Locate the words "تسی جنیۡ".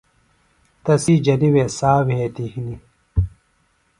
0.83-1.53